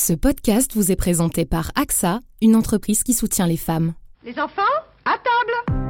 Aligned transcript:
Ce 0.00 0.12
podcast 0.12 0.74
vous 0.76 0.92
est 0.92 0.96
présenté 0.96 1.44
par 1.44 1.72
AXA, 1.74 2.20
une 2.40 2.54
entreprise 2.54 3.02
qui 3.02 3.14
soutient 3.14 3.48
les 3.48 3.56
femmes. 3.56 3.94
Les 4.24 4.38
enfants, 4.38 4.62
à 5.04 5.16
table 5.18 5.80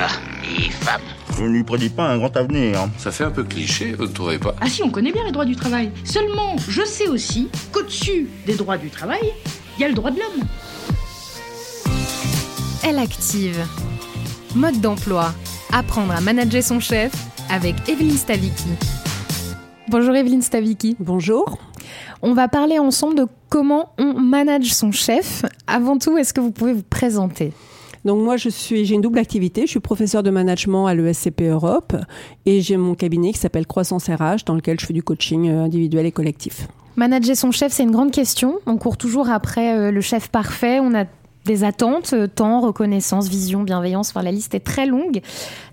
Ah, 0.00 0.08
les 0.42 0.70
femmes 0.70 1.02
Je 1.36 1.42
ne 1.42 1.50
lui 1.50 1.64
prédis 1.64 1.90
pas 1.90 2.08
un 2.08 2.16
grand 2.16 2.34
avenir. 2.34 2.88
Ça 2.96 3.12
fait 3.12 3.24
un 3.24 3.30
peu 3.30 3.44
cliché, 3.44 3.92
vous 3.92 4.04
ne 4.04 4.12
trouvez 4.12 4.38
pas? 4.38 4.56
Ah 4.62 4.70
si, 4.70 4.82
on 4.82 4.88
connaît 4.88 5.12
bien 5.12 5.22
les 5.22 5.32
droits 5.32 5.44
du 5.44 5.54
travail. 5.54 5.90
Seulement, 6.04 6.56
je 6.66 6.82
sais 6.82 7.08
aussi 7.08 7.50
qu'au-dessus 7.70 8.30
des 8.46 8.56
droits 8.56 8.78
du 8.78 8.88
travail, 8.88 9.34
il 9.76 9.82
y 9.82 9.84
a 9.84 9.88
le 9.88 9.94
droit 9.94 10.12
de 10.12 10.18
l'homme. 10.18 10.48
Elle 12.82 12.98
active. 12.98 13.66
Mode 14.54 14.80
d'emploi. 14.80 15.34
Apprendre 15.74 16.14
à 16.14 16.22
manager 16.22 16.62
son 16.62 16.80
chef 16.80 17.12
avec 17.50 17.86
Evelyne 17.86 18.16
Stavicki. 18.16 18.70
Bonjour 19.88 20.16
Evelyne 20.16 20.40
Stavicki. 20.40 20.96
Bonjour. 20.98 21.58
On 22.22 22.34
va 22.34 22.48
parler 22.48 22.78
ensemble 22.78 23.14
de 23.14 23.26
comment 23.48 23.90
on 23.98 24.14
manage 24.14 24.74
son 24.74 24.92
chef. 24.92 25.44
Avant 25.66 25.98
tout, 25.98 26.16
est-ce 26.18 26.32
que 26.34 26.40
vous 26.40 26.50
pouvez 26.50 26.72
vous 26.72 26.82
présenter? 26.82 27.52
Donc 28.04 28.22
moi, 28.22 28.36
je 28.36 28.48
suis, 28.48 28.84
j'ai 28.84 28.94
une 28.94 29.00
double 29.00 29.18
activité. 29.18 29.62
Je 29.62 29.70
suis 29.70 29.80
professeur 29.80 30.22
de 30.22 30.30
management 30.30 30.86
à 30.86 30.94
l'ESCP 30.94 31.42
Europe 31.42 31.96
et 32.46 32.60
j'ai 32.60 32.76
mon 32.76 32.94
cabinet 32.94 33.32
qui 33.32 33.38
s'appelle 33.38 33.66
Croissance 33.66 34.08
RH 34.08 34.44
dans 34.46 34.54
lequel 34.54 34.78
je 34.80 34.86
fais 34.86 34.94
du 34.94 35.02
coaching 35.02 35.48
euh, 35.48 35.64
individuel 35.64 36.06
et 36.06 36.12
collectif. 36.12 36.68
Manager 36.96 37.36
son 37.36 37.52
chef, 37.52 37.72
c'est 37.72 37.84
une 37.84 37.92
grande 37.92 38.10
question. 38.10 38.58
On 38.66 38.76
court 38.76 38.96
toujours 38.96 39.30
après 39.30 39.76
euh, 39.76 39.90
le 39.90 40.00
chef 40.00 40.28
parfait. 40.28 40.80
On 40.80 40.94
a 40.94 41.04
des 41.48 41.64
attentes, 41.64 42.12
euh, 42.12 42.28
temps, 42.28 42.60
reconnaissance, 42.60 43.28
vision, 43.28 43.62
bienveillance, 43.62 44.10
enfin 44.10 44.22
la 44.22 44.30
liste 44.30 44.54
est 44.54 44.60
très 44.60 44.86
longue. 44.86 45.20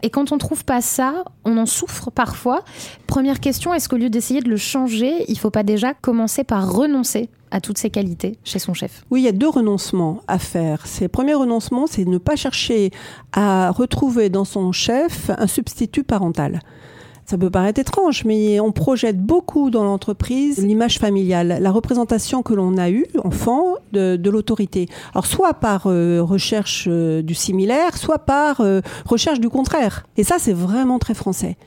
Et 0.02 0.10
quand 0.10 0.32
on 0.32 0.38
trouve 0.38 0.64
pas 0.64 0.82
ça, 0.82 1.26
on 1.44 1.58
en 1.58 1.66
souffre 1.66 2.10
parfois. 2.10 2.64
Première 3.06 3.40
question, 3.40 3.74
est-ce 3.74 3.90
qu'au 3.90 3.98
lieu 3.98 4.10
d'essayer 4.10 4.42
de 4.42 4.50
le 4.50 4.58
changer, 4.58 5.26
il 5.28 5.38
faut 5.38 5.52
pas 5.52 5.64
déjà 5.64 5.94
commencer 5.94 6.44
par 6.46 6.72
renoncer 6.72 7.30
à 7.52 7.60
toutes 7.60 7.78
ces 7.78 7.90
qualités 7.90 8.40
chez 8.46 8.58
son 8.58 8.74
chef? 8.74 9.04
Oui, 9.12 9.22
il 9.22 9.26
y 9.26 9.28
a 9.28 9.34
deux 9.34 9.50
renoncements 9.50 10.22
à 10.28 10.40
faire. 10.40 10.86
Le 11.02 11.08
premier 11.10 11.34
renoncement, 11.34 11.88
c'est 11.88 12.06
de 12.06 12.10
ne 12.10 12.18
pas 12.18 12.38
chercher 12.38 12.92
à 13.34 13.70
retrouver 13.72 14.30
dans 14.30 14.46
son 14.46 14.72
chef 14.72 15.30
un 15.38 15.48
substitut 15.48 16.04
parental. 16.04 16.62
Ça 17.26 17.40
peut 17.40 17.50
paraître 17.50 17.80
étrange, 17.80 18.24
mais 18.24 18.60
on 18.60 18.72
projette 18.72 19.20
beaucoup 19.20 19.72
dans 19.72 19.84
l'entreprise 19.84 20.64
l'image 20.64 21.00
familiale, 21.00 21.58
la 21.60 21.72
représentation 21.72 22.44
que 22.44 22.54
l'on 22.54 22.78
a 22.78 22.92
eue, 22.92 23.08
enfant, 23.24 23.76
de, 23.94 24.16
de 24.16 24.30
l'autorité. 24.30 24.88
Alors, 25.14 25.26
soit 25.26 25.56
par 25.56 25.88
euh, 25.88 26.22
recherche 26.22 26.86
euh, 26.88 27.24
du 27.24 27.34
similaire, 27.34 27.98
soit 27.98 28.20
par 28.20 28.62
euh, 28.62 28.82
recherche 29.06 29.40
du 29.40 29.50
contraire. 29.50 30.06
Et 30.18 30.24
ça, 30.24 30.36
c'est 30.38 30.54
vraiment 30.54 31.00
très 31.00 31.16
français. 31.16 31.58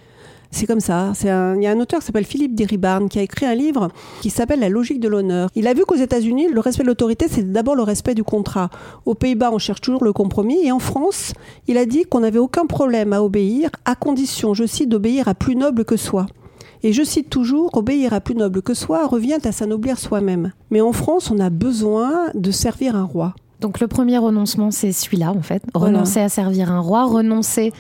C'est 0.51 0.67
comme 0.67 0.81
ça. 0.81 1.13
il 1.23 1.27
y 1.27 1.67
a 1.67 1.71
un 1.71 1.81
auteur 1.81 2.01
qui 2.01 2.07
s'appelle 2.07 2.25
Philippe 2.25 2.55
Diribarne 2.55 3.09
qui 3.09 3.19
a 3.19 3.23
écrit 3.23 3.47
un 3.47 3.55
livre 3.55 3.89
qui 4.23 4.31
s'appelle 4.31 4.61
La 4.61 4.69
logique 4.69 5.01
de 5.01 5.09
l'honneur. 5.09 5.51
Il 5.55 5.67
a 5.67 5.75
vu 5.75 5.85
qu'aux 5.85 5.97
États-Unis, 5.97 6.49
le 6.53 6.61
respect 6.61 6.83
de 6.83 6.89
l'autorité, 6.89 7.27
c'est 7.29 7.53
d'abord 7.53 7.75
le 7.75 7.83
respect 7.83 8.15
du 8.15 8.25
contrat. 8.25 8.71
Aux 9.05 9.15
Pays-Bas, 9.15 9.51
on 9.53 9.59
cherche 9.59 9.81
toujours 9.81 10.05
le 10.05 10.13
compromis. 10.13 10.65
Et 10.65 10.73
en 10.73 10.79
France, 10.79 11.33
il 11.67 11.77
a 11.77 11.85
dit 11.85 12.05
qu'on 12.05 12.21
n'avait 12.21 12.39
aucun 12.39 12.67
problème 12.67 13.13
à 13.13 13.23
obéir, 13.23 13.71
à 13.85 13.95
condition, 13.95 14.55
je 14.55 14.65
cite, 14.65 14.89
d'obéir 14.89 15.29
à 15.29 15.35
plus 15.35 15.55
noble 15.55 15.85
que 15.85 15.97
soi. 15.97 16.27
Et 16.83 16.93
je 16.93 17.03
cite 17.03 17.29
toujours, 17.29 17.77
obéir 17.77 18.13
à 18.13 18.21
plus 18.21 18.35
noble 18.35 18.63
que 18.63 18.73
soi 18.73 19.07
revient 19.07 19.39
à 19.45 19.53
s'anoblir 19.53 19.99
soi-même. 19.99 20.53
Mais 20.71 20.81
en 20.81 20.93
France, 20.93 21.31
on 21.31 21.39
a 21.41 21.51
besoin 21.51 22.31
de 22.35 22.51
servir 22.51 22.95
un 22.97 23.05
roi. 23.05 23.35
Donc 23.61 23.81
le 23.81 23.89
premier 23.89 24.19
renoncement, 24.19 24.71
c'est 24.71 24.93
celui-là, 24.93 25.33
en 25.33 25.43
fait. 25.43 25.63
Renoncer 25.75 26.21
à 26.21 26.29
servir 26.29 26.71
un 26.71 26.81
roi, 26.81 27.05
renoncer 27.07 27.73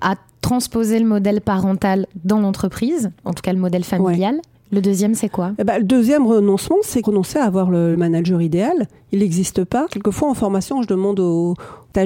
à 0.00 0.14
transposer 0.40 0.98
le 0.98 1.06
modèle 1.06 1.40
parental 1.40 2.06
dans 2.24 2.40
l'entreprise, 2.40 3.10
en 3.24 3.32
tout 3.32 3.42
cas 3.42 3.52
le 3.52 3.58
modèle 3.58 3.84
familial. 3.84 4.40
Le 4.70 4.82
deuxième, 4.82 5.14
c'est 5.14 5.30
quoi? 5.30 5.52
Eh 5.58 5.64
ben, 5.64 5.78
Le 5.78 5.84
deuxième 5.84 6.26
renoncement, 6.26 6.76
c'est 6.82 7.04
renoncer 7.04 7.38
à 7.38 7.44
avoir 7.44 7.70
le 7.70 7.96
manager 7.96 8.42
idéal. 8.42 8.86
Il 9.12 9.20
n'existe 9.20 9.64
pas. 9.64 9.86
Quelquefois, 9.90 10.28
en 10.28 10.34
formation, 10.34 10.82
je 10.82 10.86
demande 10.86 11.20
aux, 11.20 11.54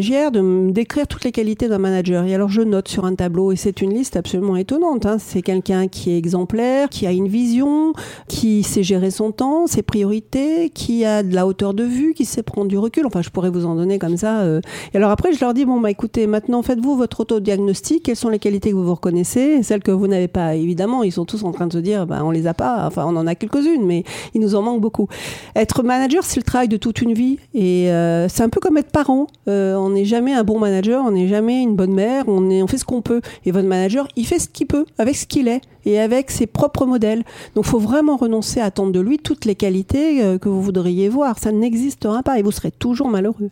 de 0.00 0.40
me 0.40 0.72
décrire 0.72 1.06
toutes 1.06 1.24
les 1.24 1.32
qualités 1.32 1.68
d'un 1.68 1.76
manager. 1.76 2.24
Et 2.24 2.34
alors 2.34 2.48
je 2.48 2.62
note 2.62 2.88
sur 2.88 3.04
un 3.04 3.14
tableau, 3.14 3.52
et 3.52 3.56
c'est 3.56 3.82
une 3.82 3.92
liste 3.92 4.16
absolument 4.16 4.56
étonnante. 4.56 5.04
Hein. 5.04 5.18
C'est 5.18 5.42
quelqu'un 5.42 5.86
qui 5.86 6.10
est 6.10 6.16
exemplaire, 6.16 6.88
qui 6.88 7.06
a 7.06 7.12
une 7.12 7.28
vision, 7.28 7.92
qui 8.26 8.62
sait 8.62 8.82
gérer 8.82 9.10
son 9.10 9.32
temps, 9.32 9.66
ses 9.66 9.82
priorités, 9.82 10.70
qui 10.70 11.04
a 11.04 11.22
de 11.22 11.34
la 11.34 11.46
hauteur 11.46 11.74
de 11.74 11.84
vue, 11.84 12.14
qui 12.14 12.24
sait 12.24 12.42
prendre 12.42 12.68
du 12.68 12.78
recul. 12.78 13.04
Enfin, 13.06 13.20
je 13.20 13.28
pourrais 13.28 13.50
vous 13.50 13.66
en 13.66 13.74
donner 13.74 13.98
comme 13.98 14.16
ça. 14.16 14.40
Euh. 14.40 14.62
Et 14.94 14.96
alors 14.96 15.10
après, 15.10 15.34
je 15.34 15.40
leur 15.40 15.52
dis, 15.52 15.66
bon, 15.66 15.78
bah 15.78 15.90
écoutez, 15.90 16.26
maintenant 16.26 16.62
faites-vous 16.62 16.96
votre 16.96 17.20
autodiagnostic. 17.20 18.04
Quelles 18.04 18.16
sont 18.16 18.30
les 18.30 18.38
qualités 18.38 18.70
que 18.70 18.76
vous 18.76 18.84
vous 18.84 18.94
reconnaissez? 18.94 19.62
Celles 19.62 19.82
que 19.82 19.90
vous 19.90 20.06
n'avez 20.06 20.28
pas, 20.28 20.54
évidemment, 20.54 21.02
ils 21.02 21.12
sont 21.12 21.26
tous 21.26 21.44
en 21.44 21.52
train 21.52 21.66
de 21.66 21.72
se 21.74 21.78
dire, 21.78 22.06
bah, 22.06 22.22
on 22.24 22.30
les 22.30 22.46
a 22.46 22.54
pas. 22.54 22.86
Enfin, 22.86 23.04
on 23.06 23.14
en 23.16 23.26
a 23.26 23.34
quelques-unes, 23.34 23.84
mais 23.84 24.04
il 24.32 24.40
nous 24.40 24.54
en 24.54 24.62
manque 24.62 24.80
beaucoup. 24.80 25.08
Être 25.54 25.82
manager, 25.82 26.24
c'est 26.24 26.40
le 26.40 26.44
travail 26.44 26.68
de 26.68 26.78
toute 26.78 27.02
une 27.02 27.12
vie. 27.12 27.38
Et 27.52 27.90
euh, 27.90 28.26
c'est 28.28 28.42
un 28.42 28.48
peu 28.48 28.60
comme 28.60 28.78
être 28.78 28.90
parent. 28.90 29.26
Euh, 29.48 29.81
on 29.82 29.90
n'est 29.90 30.04
jamais 30.04 30.32
un 30.32 30.44
bon 30.44 30.58
manager, 30.58 31.04
on 31.04 31.10
n'est 31.10 31.28
jamais 31.28 31.62
une 31.62 31.76
bonne 31.76 31.92
mère, 31.92 32.24
on, 32.28 32.50
est, 32.50 32.62
on 32.62 32.66
fait 32.66 32.78
ce 32.78 32.84
qu'on 32.84 33.02
peut. 33.02 33.20
Et 33.44 33.50
votre 33.50 33.68
manager, 33.68 34.08
il 34.16 34.26
fait 34.26 34.38
ce 34.38 34.48
qu'il 34.48 34.66
peut, 34.66 34.86
avec 34.98 35.16
ce 35.16 35.26
qu'il 35.26 35.48
est 35.48 35.60
et 35.84 36.00
avec 36.00 36.30
ses 36.30 36.46
propres 36.46 36.86
modèles. 36.86 37.24
Donc 37.54 37.64
faut 37.64 37.78
vraiment 37.78 38.16
renoncer 38.16 38.60
à 38.60 38.66
attendre 38.66 38.92
de 38.92 39.00
lui 39.00 39.18
toutes 39.18 39.44
les 39.44 39.54
qualités 39.54 40.22
euh, 40.22 40.38
que 40.38 40.48
vous 40.48 40.62
voudriez 40.62 41.08
voir. 41.08 41.38
Ça 41.38 41.52
n'existera 41.52 42.22
pas 42.22 42.38
et 42.38 42.42
vous 42.42 42.52
serez 42.52 42.70
toujours 42.70 43.08
malheureux. 43.08 43.48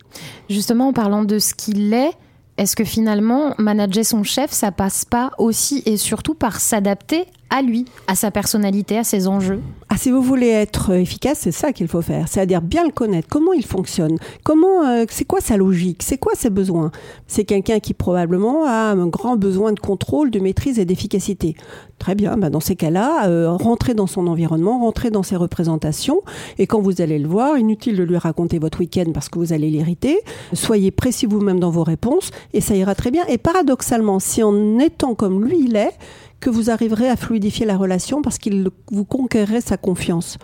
Justement, 0.49 0.89
en 0.89 0.93
parlant 0.93 1.23
de 1.23 1.39
ce 1.39 1.53
qu'il 1.53 1.93
est, 1.93 2.11
est-ce 2.57 2.75
que 2.75 2.83
finalement, 2.83 3.55
manager 3.57 4.05
son 4.05 4.23
chef, 4.23 4.51
ça 4.51 4.71
passe 4.71 5.05
pas 5.05 5.31
aussi 5.37 5.83
et 5.85 5.97
surtout 5.97 6.35
par 6.35 6.59
s'adapter 6.59 7.25
à 7.51 7.61
lui, 7.61 7.85
à 8.07 8.15
sa 8.15 8.31
personnalité, 8.31 8.97
à 8.97 9.03
ses 9.03 9.27
enjeux 9.27 9.61
ah, 9.93 9.97
si 9.97 10.09
vous 10.09 10.21
voulez 10.21 10.47
être 10.47 10.93
efficace, 10.93 11.39
c'est 11.41 11.51
ça 11.51 11.73
qu'il 11.73 11.89
faut 11.89 12.01
faire. 12.01 12.29
C'est-à-dire 12.29 12.61
bien 12.61 12.85
le 12.85 12.93
connaître. 12.93 13.27
Comment 13.29 13.51
il 13.51 13.65
fonctionne 13.65 14.15
Comment 14.45 14.87
euh, 14.87 15.03
C'est 15.09 15.25
quoi 15.25 15.41
sa 15.41 15.57
logique 15.57 16.01
C'est 16.01 16.17
quoi 16.17 16.31
ses 16.33 16.49
besoins 16.49 16.91
C'est 17.27 17.43
quelqu'un 17.43 17.81
qui 17.81 17.93
probablement 17.93 18.63
a 18.65 18.93
un 18.93 19.07
grand 19.07 19.35
besoin 19.35 19.73
de 19.73 19.81
contrôle, 19.81 20.31
de 20.31 20.39
maîtrise 20.39 20.79
et 20.79 20.85
d'efficacité. 20.85 21.57
Très 21.99 22.15
bien. 22.15 22.37
Bah 22.37 22.49
dans 22.49 22.61
ces 22.61 22.77
cas-là, 22.77 23.27
euh, 23.27 23.51
rentrez 23.51 23.93
dans 23.93 24.07
son 24.07 24.27
environnement, 24.27 24.79
rentrez 24.79 25.11
dans 25.11 25.23
ses 25.23 25.35
représentations. 25.35 26.21
Et 26.57 26.67
quand 26.67 26.79
vous 26.79 27.01
allez 27.01 27.19
le 27.19 27.27
voir, 27.27 27.57
inutile 27.57 27.97
de 27.97 28.03
lui 28.03 28.17
raconter 28.17 28.59
votre 28.59 28.79
week-end 28.79 29.11
parce 29.13 29.27
que 29.27 29.39
vous 29.39 29.51
allez 29.51 29.69
l'irriter. 29.69 30.17
Soyez 30.53 30.91
précis 30.91 31.25
vous-même 31.25 31.59
dans 31.59 31.69
vos 31.69 31.83
réponses 31.83 32.31
et 32.53 32.61
ça 32.61 32.75
ira 32.75 32.95
très 32.95 33.11
bien. 33.11 33.25
Et 33.27 33.37
paradoxalement, 33.37 34.19
si 34.19 34.41
en 34.41 34.79
étant 34.79 35.15
comme 35.15 35.43
lui 35.43 35.65
il 35.65 35.75
est, 35.75 35.91
que 36.41 36.49
vous 36.49 36.69
arriverez 36.69 37.07
à 37.07 37.15
fluidifier 37.15 37.65
la 37.65 37.77
relation 37.77 38.21
parce 38.21 38.37
qu'il 38.37 38.69
vous 38.91 39.05
conquérez 39.05 39.61
sa 39.61 39.77
confiance. 39.77 40.37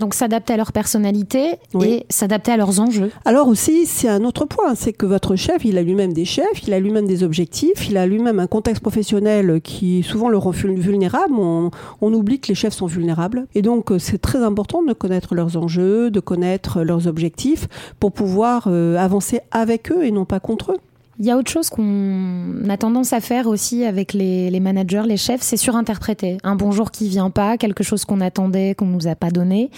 Donc 0.00 0.14
s'adapter 0.14 0.54
à 0.54 0.56
leur 0.56 0.72
personnalité 0.72 1.54
et 1.80 2.04
s'adapter 2.08 2.50
à 2.50 2.56
leurs 2.56 2.80
enjeux. 2.80 3.12
Alors 3.24 3.46
aussi, 3.46 3.86
c'est 3.86 4.08
un 4.08 4.24
autre 4.24 4.44
point, 4.44 4.74
c'est 4.74 4.92
que 4.92 5.06
votre 5.06 5.36
chef, 5.36 5.64
il 5.64 5.78
a 5.78 5.82
lui-même 5.82 6.12
des 6.12 6.24
chefs, 6.24 6.66
il 6.66 6.72
a 6.72 6.80
lui-même 6.80 7.06
des 7.06 7.22
objectifs, 7.22 7.88
il 7.88 7.96
a 7.96 8.06
lui-même 8.06 8.40
un 8.40 8.48
contexte 8.48 8.82
professionnel 8.82 9.60
qui 9.62 10.02
souvent 10.02 10.28
le 10.28 10.36
rend 10.36 10.50
vulnérable. 10.50 11.34
On, 11.38 11.70
on 12.00 12.12
oublie 12.12 12.40
que 12.40 12.48
les 12.48 12.56
chefs 12.56 12.74
sont 12.74 12.86
vulnérables. 12.86 13.46
Et 13.54 13.62
donc 13.62 13.92
c'est 13.98 14.18
très 14.20 14.42
important 14.42 14.82
de 14.82 14.92
connaître 14.92 15.36
leurs 15.36 15.56
enjeux, 15.56 16.10
de 16.10 16.20
connaître 16.20 16.82
leurs 16.82 17.06
objectifs 17.06 17.68
pour 18.00 18.10
pouvoir 18.10 18.64
euh, 18.66 18.96
avancer 18.96 19.40
avec 19.52 19.92
eux 19.92 20.04
et 20.04 20.10
non 20.10 20.24
pas 20.24 20.40
contre 20.40 20.72
eux. 20.72 20.78
Il 21.20 21.24
y 21.26 21.30
a 21.30 21.36
autre 21.36 21.50
chose 21.50 21.70
qu'on 21.70 22.68
a 22.68 22.76
tendance 22.76 23.12
à 23.12 23.20
faire 23.20 23.46
aussi 23.46 23.84
avec 23.84 24.12
les, 24.12 24.58
managers, 24.58 25.04
les 25.06 25.16
chefs, 25.16 25.42
c'est 25.42 25.56
surinterpréter. 25.56 26.38
Un 26.42 26.56
bonjour 26.56 26.90
qui 26.90 27.08
vient 27.08 27.30
pas, 27.30 27.56
quelque 27.56 27.84
chose 27.84 28.04
qu'on 28.04 28.20
attendait, 28.20 28.74
qu'on 28.74 28.86
nous 28.86 29.06
a 29.06 29.14
pas 29.14 29.30
donné. 29.30 29.70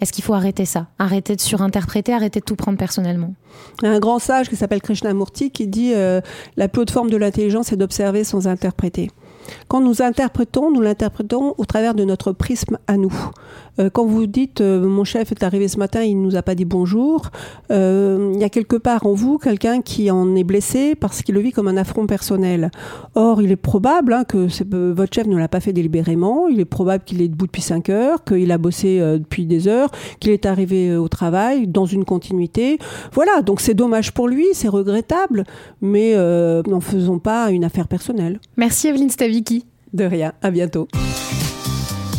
Est-ce 0.00 0.12
qu'il 0.12 0.22
faut 0.22 0.34
arrêter 0.34 0.64
ça? 0.64 0.86
Arrêter 1.00 1.34
de 1.34 1.40
surinterpréter, 1.40 2.12
arrêter 2.12 2.38
de 2.38 2.44
tout 2.44 2.54
prendre 2.54 2.78
personnellement 2.78 3.34
Un 3.82 3.98
grand 3.98 4.20
sage 4.20 4.48
qui 4.48 4.54
s'appelle 4.54 4.82
Krishnamurti 4.82 5.50
qui 5.50 5.66
dit 5.66 5.92
euh, 5.94 6.20
la 6.56 6.68
plus 6.68 6.82
haute 6.82 6.90
forme 6.90 7.10
de 7.10 7.16
l'intelligence 7.16 7.72
est 7.72 7.76
d'observer 7.76 8.22
sans 8.22 8.46
interpréter. 8.46 9.10
Quand 9.68 9.80
nous 9.80 10.02
interprétons, 10.02 10.70
nous 10.70 10.80
l'interprétons 10.80 11.54
au 11.58 11.64
travers 11.64 11.94
de 11.94 12.04
notre 12.04 12.32
prisme 12.32 12.78
à 12.86 12.96
nous. 12.96 13.14
Euh, 13.80 13.90
quand 13.90 14.04
vous 14.04 14.26
dites 14.26 14.60
euh, 14.60 14.86
mon 14.86 15.04
chef 15.04 15.32
est 15.32 15.42
arrivé 15.42 15.68
ce 15.68 15.78
matin, 15.78 16.02
il 16.02 16.20
ne 16.20 16.24
nous 16.24 16.36
a 16.36 16.42
pas 16.42 16.54
dit 16.54 16.64
bonjour, 16.64 17.30
euh, 17.70 18.32
il 18.34 18.40
y 18.40 18.44
a 18.44 18.48
quelque 18.48 18.76
part 18.76 19.06
en 19.06 19.14
vous 19.14 19.38
quelqu'un 19.38 19.82
qui 19.82 20.10
en 20.10 20.36
est 20.36 20.44
blessé 20.44 20.94
parce 20.94 21.22
qu'il 21.22 21.34
le 21.34 21.40
vit 21.40 21.52
comme 21.52 21.68
un 21.68 21.76
affront 21.76 22.06
personnel. 22.06 22.70
Or, 23.14 23.42
il 23.42 23.50
est 23.50 23.56
probable 23.56 24.12
hein, 24.12 24.24
que 24.24 24.46
votre 24.92 25.12
chef 25.12 25.26
ne 25.26 25.36
l'a 25.36 25.48
pas 25.48 25.60
fait 25.60 25.72
délibérément, 25.72 26.48
il 26.48 26.60
est 26.60 26.64
probable 26.64 27.04
qu'il 27.04 27.20
est 27.22 27.28
debout 27.28 27.46
depuis 27.46 27.62
5 27.62 27.88
heures, 27.88 28.24
qu'il 28.24 28.50
a 28.52 28.58
bossé 28.58 28.98
depuis 29.00 29.46
des 29.46 29.66
heures, 29.68 29.90
qu'il 30.20 30.30
est 30.30 30.46
arrivé 30.46 30.96
au 30.96 31.08
travail 31.08 31.66
dans 31.66 31.86
une 31.86 32.04
continuité. 32.04 32.78
Voilà, 33.12 33.42
donc 33.42 33.60
c'est 33.60 33.74
dommage 33.74 34.12
pour 34.12 34.28
lui, 34.28 34.46
c'est 34.52 34.68
regrettable, 34.68 35.44
mais 35.80 36.14
n'en 36.66 36.80
faisons 36.80 37.18
pas 37.18 37.50
une 37.50 37.64
affaire 37.64 37.88
personnelle. 37.88 38.40
Merci 38.56 38.88
Evelyne 38.88 39.10
Stavicki. 39.34 39.66
De 39.92 40.04
rien, 40.04 40.32
à 40.42 40.50
bientôt. 40.50 40.88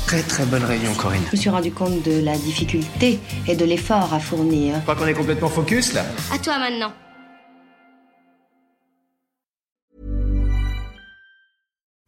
Très 0.05 0.21
très 0.21 0.45
bonne 0.45 0.63
réunion, 0.63 0.93
Corinne. 0.95 1.21
Je 1.27 1.31
me 1.31 1.37
suis 1.37 1.49
rendu 1.49 1.71
compte 1.71 2.03
de 2.03 2.21
la 2.23 2.37
difficulté 2.37 3.19
et 3.47 3.55
de 3.55 3.65
l'effort 3.65 4.13
à 4.13 4.19
fournir. 4.19 4.75
Je 4.75 4.81
crois 4.81 4.95
qu'on 4.95 5.07
est 5.07 5.13
complètement 5.13 5.49
focus 5.49 5.93
là. 5.93 6.03
À 6.33 6.37
toi 6.37 6.59
maintenant. 6.59 6.91